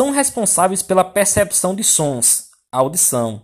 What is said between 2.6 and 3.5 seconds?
audição.